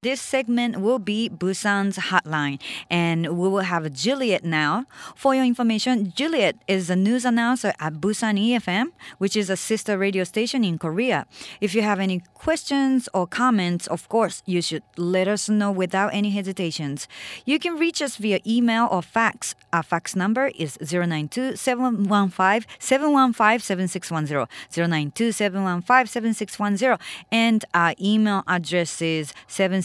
[0.00, 4.84] This segment will be Busan's hotline, and we will have Juliet now.
[5.16, 9.98] For your information, Juliet is a news announcer at Busan EFM, which is a sister
[9.98, 11.26] radio station in Korea.
[11.60, 16.14] If you have any questions or comments, of course, you should let us know without
[16.14, 17.08] any hesitations.
[17.44, 19.56] You can reach us via email or fax.
[19.72, 24.46] Our fax number is 092 715 7610.
[24.70, 26.98] 092 715 7610.
[27.32, 29.34] And our email address is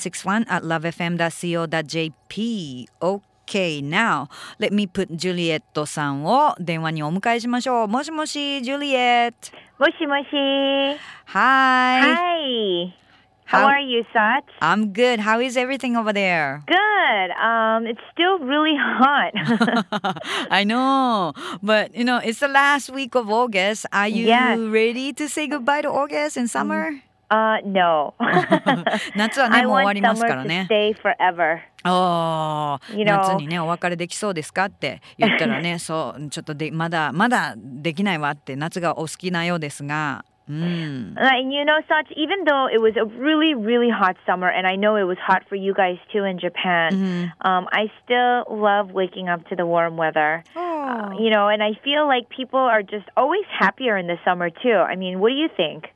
[0.03, 2.86] 761 at lovefm.co.jp.
[3.00, 7.89] Okay, now let me put Juliet さんを電話にお迎えしましょう。
[7.89, 9.32] もしもし、Juliet。
[9.79, 10.99] もしもし。
[11.27, 12.00] Hi.
[12.03, 12.93] Hi.
[13.46, 14.43] How, How- are you, Sat?
[14.61, 15.21] I'm good.
[15.21, 16.63] How is everything over there?
[16.67, 17.31] Good.
[17.40, 19.32] Um, it's still really hot.
[20.50, 21.32] I know,
[21.63, 23.86] but you know, it's the last week of August.
[23.93, 24.58] Are you Yes.
[24.58, 27.00] ready to say goodbye to August and summer?
[27.31, 28.14] uh, no.
[29.17, 30.67] 夏はね I もう終わ want りますから summer to ね。
[30.71, 31.58] stay forever.
[31.85, 41.14] ああ、 You know- 夏にねお別れできそうですかって言ったらね、そうちょっとでまだまだできないわって夏がお好きなようですが、うん。
[41.16, 44.66] Uh, And you know, Sat, even though it was a really, really hot summer, and
[44.66, 48.92] I know it was hot for you guys too in Japan, um, I still love
[48.94, 50.42] waking up to the warm weather.
[50.56, 54.48] Uh, you know, and I feel like people are just always happier in the summer
[54.48, 54.72] too.
[54.78, 55.91] I mean, what do you think?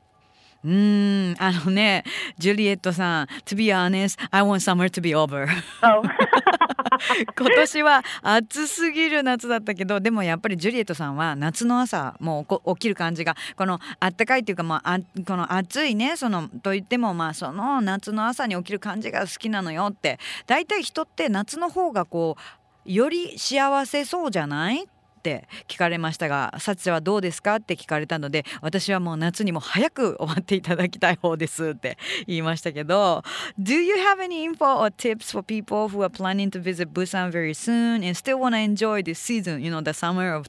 [0.64, 2.04] うーん、あのね、
[2.36, 5.46] ジュリエットさん、To be honest, I want summer to be over.
[5.82, 6.02] Oh.
[7.38, 22.36] 今年は暑すぎる夏だったけどでもやっぱりジュリエットさんは夏の朝もうこ起きる感じがこのあったかいっていうか、まあ、あこの暑いねそのと言ってもまあその夏の朝に起きる感じが好きなのよって大体人って夏の方がこ
[22.84, 24.84] うより幸せそうじゃない？
[25.18, 33.22] って聞かれましたが「サチはどうですか?」って聞かれたので私はもう夏にも早く終わっていただきたい方ですって言いましたけど
[33.60, 37.30] Do you have any info or tips for people who are planning to visit Busan
[37.30, 40.48] very soon and still want to enjoy this season, you know, the summer of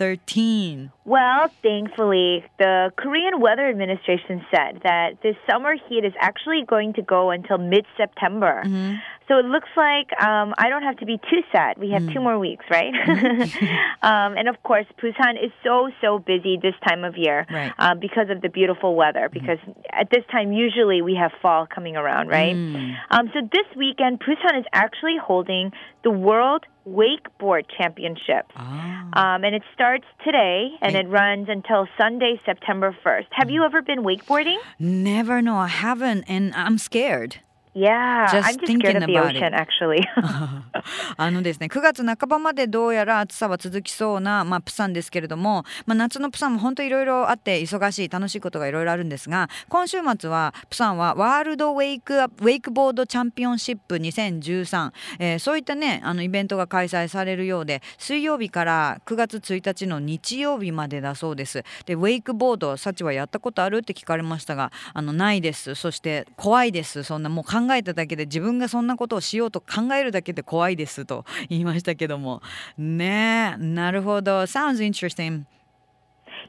[0.00, 0.90] 2013?
[1.04, 7.02] Well, thankfully, the Korean Weather Administration said that this summer heat is actually going to
[7.02, 8.62] go until mid September.
[9.28, 11.78] So it looks like um, I don't have to be too sad.
[11.78, 12.92] We have two more weeks, right?
[14.02, 17.72] um, and of course, Busan is so, so busy this time of year Right.
[17.78, 19.28] uh, because of the beautiful weather.
[19.32, 19.58] Because
[19.92, 22.54] at this time, usually we have fall coming around, right?
[23.10, 25.70] Um, so this weekend, Busan is actually holding
[26.02, 28.46] the World Wakeboard Championship.
[28.56, 29.34] Ah.
[29.34, 33.26] Um, and it starts today and it runs until Sunday, September 1st.
[33.30, 34.58] Have you ever been wakeboarding?
[34.78, 37.38] Never no, I haven't, and I'm scared.
[37.72, 39.42] Yeah, Just I'm just thinking scared of the about it.
[39.42, 40.02] ocean, actually.
[41.16, 72.42] あのですね9月半ばまでどうやら暑さは続きそうな、まあ、プサンですけれども、まあ、夏のプサンも本当いろいろあって忙しい楽しいことがいろいろあるんですが今週末はプサンはワールドウェイクアウェイクボードチャンピオンシップ2013、えーそういったねあのイベントが開催されるようで水曜日から9月1日の日曜日までだそうですでウェイクボードサチはやったことあるって聞かれましたがあのないですそして怖いですそんなもう考えただけで自分がそんなことをしようと考えるだけで怖いですと言いましたけども
[72.78, 75.44] ねえなるほど sounds interesting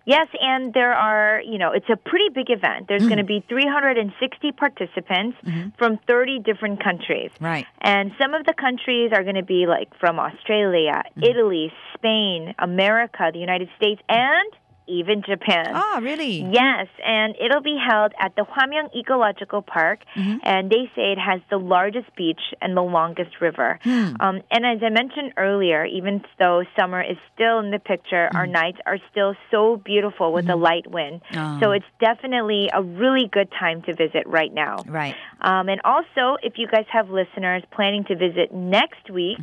[0.06, 2.88] yes, and there are, you know, it's a pretty big event.
[2.88, 5.38] There's going to be 360 participants
[5.78, 7.32] from 30 different countries.
[7.40, 12.54] right And some of the countries are going to be like from Australia, Italy, Spain,
[12.60, 14.52] America, the United States, and
[15.00, 15.72] even Japan.
[15.74, 20.00] ah really Yes, and it'll be held at the Hwamyeong Ecological Park,
[20.44, 23.80] and they say it has the largest beach and the longest river.
[23.86, 28.48] Um, and as I mentioned earlier, even though summer is still in the picture, our
[28.48, 31.22] nights are still so beautiful with a light wind.
[31.34, 31.58] Ah.
[31.60, 34.84] So it's definitely a really good time to visit right now.
[34.88, 39.40] right Um, and also, if you guys have listeners planning to visit next week,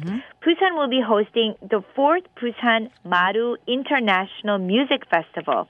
[0.49, 5.69] Busan will be hosting the fourth Busan Maru International Music Festival.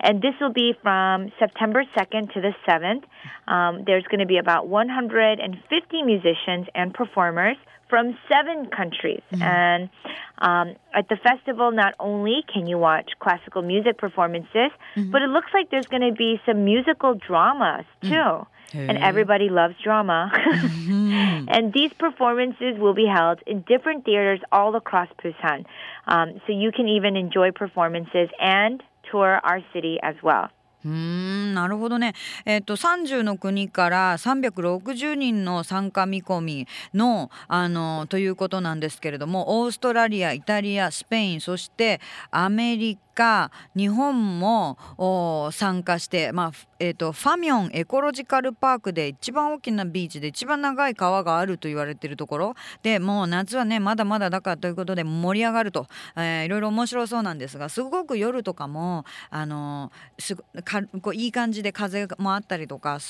[0.00, 3.04] And this will be from September 2nd to the 7th.
[3.46, 7.58] Um, there's going to be about 150 musicians and performers
[7.90, 9.20] from seven countries.
[9.42, 9.90] And
[10.38, 14.70] um, at the festival, not only can you watch classical music performances,
[15.12, 18.46] but it looks like there's going to be some musical dramas too.
[18.73, 19.03] And Hey.
[19.03, 20.31] everybody loves drama.
[21.49, 25.65] and these performances will be held in different theaters all across Busan.
[26.07, 30.49] Um, so you can even enjoy performances and tour our city as well.
[30.85, 32.13] うーんなるほどね、
[32.45, 41.99] えっと30の国から360人の参加見込みのあのということなんですけれどもオーストラリアイタリアスペインそして
[42.31, 44.78] アメリ 日日本も
[45.52, 63.00] 参加して、まあえーと、ファミョンエコロジカルパークで一番大きなビーチで一番長い川があると言われているところでもう夏はねまだまだだからということで盛り上がると、えー、いろいろ面白そうなんですがすごく夜とかもあのすかこういい感じで風もあったりとか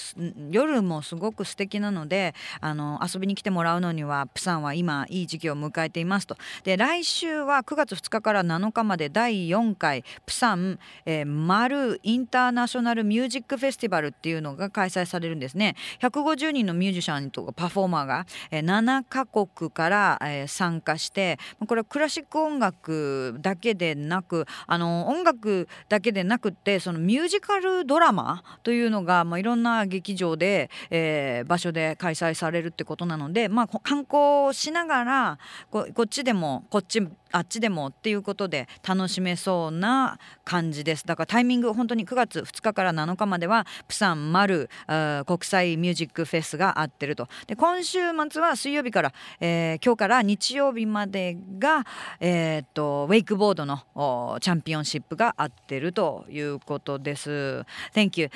[0.51, 6.37] 夜もすごく素敵なのであの遊びに来てもらうのにはプサンは今いい時期を迎えていますと。
[6.65, 9.94] で来週は9月2日から7日まで第4回
[10.27, 15.77] プサン、えー、マルインターナショナルミュージックフェスティバルっていうのが開催されるんですね。
[16.01, 35.39] 150人のミュージシャンとかパフォーマーが、えー、7カ国から、えー、参加してこれクラシック音楽だけでなくあの音楽だけでなくってそのミュージカルドラマというのが、まあ、いろんな劇場で、えー、場所で開催されるってことなので、まあ、観光しながら
[35.71, 41.05] ここっちでもこっちあっちでもっていうことで楽しめそうな感じです。
[41.05, 44.71] だからタイミング本当に9月2日から7日まではプサンマル
[45.27, 47.29] 国際ミュージックフェスがあってると。
[47.49, 47.99] で今週
[48.31, 51.85] 末は水曜日から、えー、今日から日曜日までが、
[52.21, 57.65] えー、っとウェイクボードのチャンピオンシップがあってるということです。
[57.95, 58.31] Thank you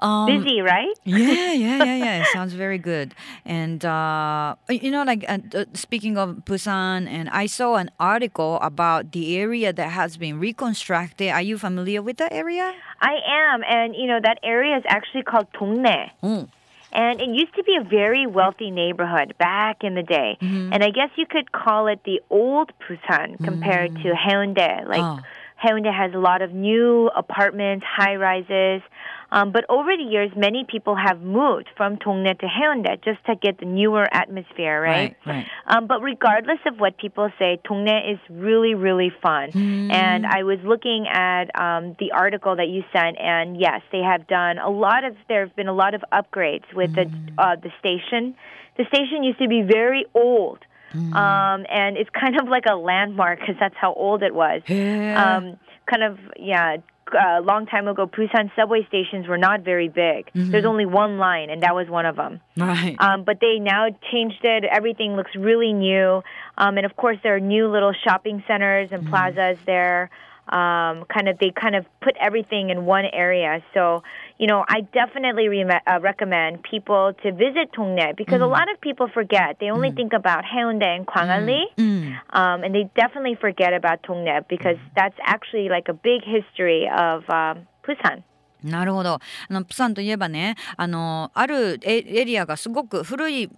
[0.00, 0.92] Um, Busy, right?
[1.04, 2.22] yeah, yeah, yeah, yeah.
[2.22, 3.14] It sounds very good.
[3.44, 5.38] And uh, you know, like uh,
[5.72, 11.30] speaking of Busan, and I saw an article about the area that has been reconstructed.
[11.30, 12.74] Are you familiar with that area?
[13.00, 16.10] I am, and you know that area is actually called Dongnae.
[16.22, 16.48] Mm.
[16.94, 20.38] And it used to be a very wealthy neighborhood back in the day.
[20.40, 20.72] Mm-hmm.
[20.72, 24.08] And I guess you could call it the old Busan compared mm-hmm.
[24.08, 24.88] to Haeundae.
[24.88, 25.18] Like oh.
[25.62, 28.82] Haeundae has a lot of new apartments, high rises.
[29.30, 33.34] Um, but over the years, many people have moved from Dongnae to Haeundae just to
[33.36, 35.16] get the newer atmosphere, right?
[35.26, 35.34] Right.
[35.34, 35.46] right.
[35.66, 39.50] Um, but regardless of what people say, Dongnae is really, really fun.
[39.52, 39.92] Mm.
[39.92, 44.26] And I was looking at um, the article that you sent, and yes, they have
[44.26, 45.16] done a lot of.
[45.28, 46.96] There have been a lot of upgrades with mm.
[47.36, 48.34] the uh, the station.
[48.76, 50.58] The station used to be very old.
[50.94, 51.14] Mm.
[51.14, 54.62] Um, and it's kind of like a landmark because that's how old it was.
[54.68, 55.36] Yeah.
[55.36, 56.78] Um, kind of, yeah,
[57.12, 60.30] a long time ago, Busan subway stations were not very big.
[60.32, 60.50] Mm-hmm.
[60.50, 62.40] There's only one line, and that was one of them.
[62.56, 62.96] Right.
[62.98, 64.64] Um, but they now changed it.
[64.64, 66.22] Everything looks really new.
[66.56, 69.10] Um, and of course, there are new little shopping centers and mm-hmm.
[69.10, 70.10] plazas there
[70.48, 73.62] um, kind of they kind of put everything in one area.
[73.72, 74.02] So
[74.38, 78.44] you know, I definitely re- uh, recommend people to visit Dongnae because mm.
[78.44, 79.58] a lot of people forget.
[79.60, 79.96] They only mm.
[79.96, 81.78] think about Haeundae and Gwangalli, mm.
[81.78, 82.36] mm.
[82.36, 84.90] um, and they definitely forget about Dongnae because mm.
[84.96, 88.22] that's actually like a big history of um, Busan.
[88.64, 89.14] なるほど。
[89.14, 89.20] あ
[89.50, 93.50] のプサンといえばねあのあるエリアがすごく古い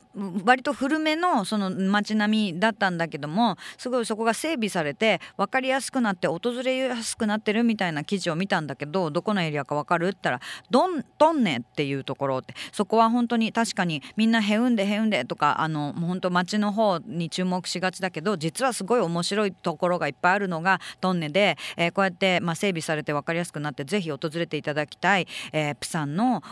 [0.44, 26.43] 割と古めのその街並みだったんだけどもすごいそこが整備されて分かりやすくなって訪れやすくなってるみたいな記事を見たんだけどどこのエリアか分かるって言ったらドントンネっていうところってそこは本当に確かにみんなへうんでへうんでとかあのもう本当街の方に注目しがちだけど実はすごい面白いところがいっぱいあるのがトンネで、えー、こうやって、まあ、整備されて分かりやすくなってぜひ訪れていただききたい、えー、プサンの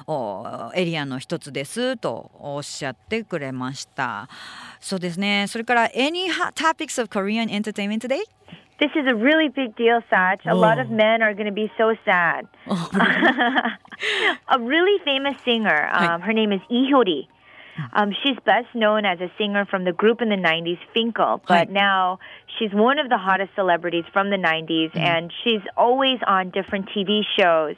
[0.74, 4.28] エリアの一つですとおっしゃってくれました。
[4.80, 5.46] そうですね。
[5.48, 8.22] それから hot topics of Korean entertainment today?
[8.80, 10.40] This is a really big deal, Sach.
[10.46, 10.94] A lot of oh.
[10.94, 12.46] men are going to be so sad.
[12.66, 12.90] Oh.
[14.48, 17.84] A really famous singer, um, her name is Lee hmm.
[17.92, 21.70] Um, she's best known as a singer from the group in the 90s, Fin.K.L, but
[21.70, 22.18] now
[22.58, 24.98] she's one of the hottest celebrities from the 90s, hmm.
[24.98, 27.76] and she's always on different TV shows.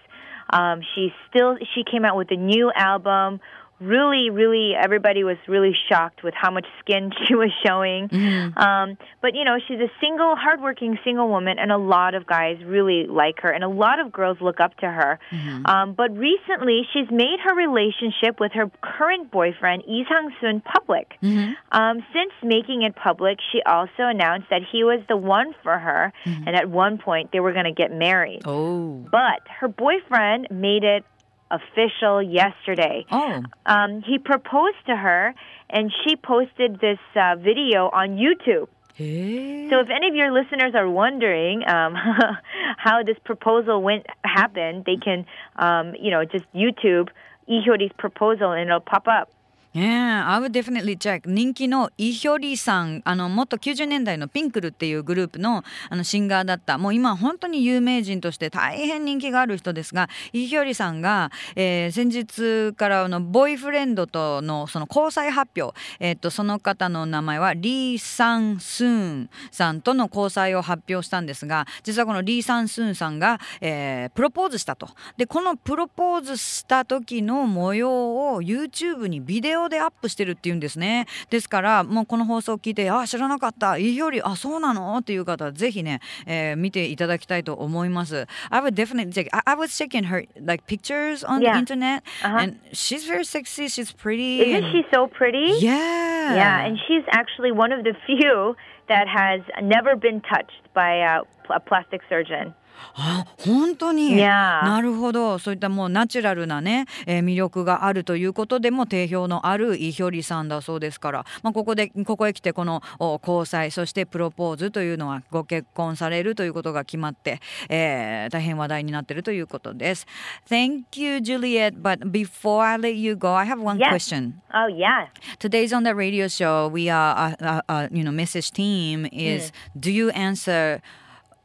[0.51, 3.41] Um, she still she came out with a new album
[3.81, 8.09] really, really, everybody was really shocked with how much skin she was showing.
[8.09, 8.59] Mm-hmm.
[8.59, 12.59] Um, but you know, she's a single, hardworking single woman, and a lot of guys
[12.65, 15.19] really like her, and a lot of girls look up to her.
[15.31, 15.67] Mm-hmm.
[15.67, 21.13] Um, but recently, she's made her relationship with her current boyfriend Lee Sang Soon public.
[21.23, 21.53] Mm-hmm.
[21.73, 26.13] Um, since making it public, she also announced that he was the one for her,
[26.25, 26.47] mm-hmm.
[26.47, 28.43] and at one point they were going to get married.
[28.45, 31.05] Oh, but her boyfriend made it
[31.51, 33.05] official yesterday.
[33.11, 33.43] Oh.
[33.67, 35.35] Um, he proposed to her,
[35.71, 38.69] and she posted this uh, video on YouTube.
[38.95, 39.69] Hey.
[39.69, 41.95] So if any of your listeners are wondering um,
[42.79, 45.27] how this proposal went happened, they can,
[45.57, 47.11] um, you know, just YouTube
[47.47, 49.31] Lee Hyori's proposal, and it'll pop up.
[49.77, 51.21] Yeah, I would definitely check.
[51.27, 56.79] 人気のイヒョリさん、あの元90年代のピンクルっていうグループのあのシンガーだった。
[56.79, 68.89] もう今本当に有名人として大変人気がある人ですが、イヒョリさんが、えー、先日からのボーイフレンドとのその交際発表、えっ、ー、とその方の名前はリー・サン・スー
[69.25, 74.89] ンさんとの交際を発表したんですが、実はこのリー・サン・スーンさんが、えー、プロポーズしたと。
[75.19, 91.53] でこのプロポーズした時の模様を YouTube にビデオでアップしてるっていうんですねですからもうこの放送を聞いてあ知らなかったいいよりあそうなのっていう方はぜひね、えー、見ていただきたいと思います I would definitely check I, I was checking her like pictures on yeah.
[91.53, 92.39] the internet uh-huh.
[92.39, 97.05] and she's very sexy she's pretty isn't and, she so pretty yeah yeah and she's
[97.11, 98.55] actually one of the few
[98.89, 102.55] that has never been touched by a, a plastic surgeon
[102.95, 112.83] あ本当に、なるほどそういったもうナチュラルなね、えー、魅力があるということでも定評のあるイヒョリさんだそうですから、まあ、ここでここへ来てこの
[113.23, 120.07] 交際そしてプロポーズというのはご結婚されるということが決まって、えー、大変話題になっているということです。
[120.49, 121.81] Thank you, Juliet.
[121.81, 123.89] But before I let you go, I have one yes.
[123.91, 124.41] question.
[124.53, 125.09] Oh, yeah.
[125.39, 126.69] Today's on the radio show.
[126.69, 129.81] We are, a, a, a you know, message team is, mm.
[129.81, 130.81] do you answer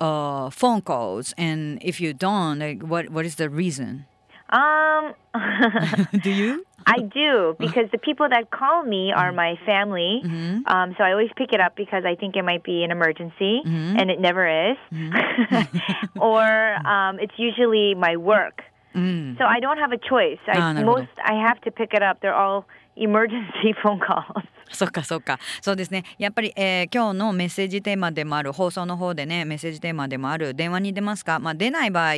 [0.01, 1.33] uh, phone calls?
[1.37, 4.05] And if you don't, like, what what is the reason?
[4.49, 5.13] Um,
[6.23, 6.65] do you?
[6.85, 10.21] I do because the people that call me are my family.
[10.25, 10.65] Mm-hmm.
[10.65, 13.61] Um, so I always pick it up because I think it might be an emergency,
[13.63, 13.97] mm-hmm.
[13.99, 14.77] and it never is.
[14.91, 16.19] Mm-hmm.
[16.19, 18.63] or um, it's usually my work.
[18.95, 19.37] Mm.
[19.37, 20.39] So I don't have a choice.
[20.47, 22.19] I, ah, most I have to pick it up.
[22.21, 22.65] They're all
[22.97, 24.43] emergency phone calls.
[24.73, 25.39] そっかそっか。
[25.61, 26.03] そうですね。
[26.17, 32.13] やっぱり、えー、今日のメッセージテーマでもある放送の方でねメッセージテーマでもある電話に出ますか、まあ、出ない場合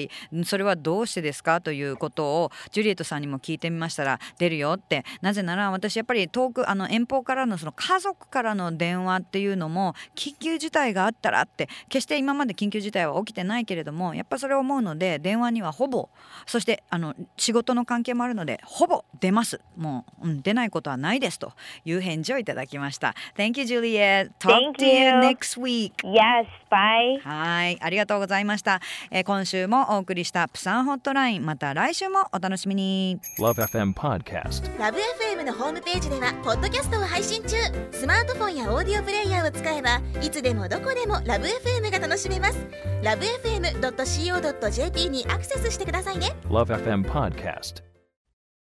[0.45, 1.61] それはどうしてですか？
[1.61, 5.03] ということをジュリエットさんにも聞いてみましたら出るよって。
[5.21, 11.67] なぜなら私やっぱり遠くあの遠方からのその家族からの電話っていうのも緊急事態があったらって。
[11.89, 16.09] 決して今まで緊急事態は起きてないけれどもやっぱそれを思うので電話にはほぼ
[16.45, 19.61] そしてあの仕事の関係もあるのでほぼ出ます。
[19.77, 21.53] もう、うん、出ないことはないですと
[21.85, 23.15] いう返事をいただきました。
[23.37, 24.31] Thank you, Juliet.
[24.39, 25.11] Talk to you.
[25.19, 25.93] next week.
[26.03, 27.19] Yes, bye.
[27.21, 28.81] はい、ありがとうございました。
[29.09, 33.19] えー、今週もお送りしたプサンホットライン、また来週もお楽しみに。
[33.39, 34.63] LoveFM Podcast。
[34.77, 37.55] LoveFM のホームページではポッドキャストを配信中。
[37.91, 42.57] スマートフォンやオーディオプレイヤーを使えばいつでもどこでも LoveFM が楽しめます。
[43.03, 46.35] LoveFM.co.jp にアクセスしてくださいね。
[46.49, 47.92] LoveFM Podcast。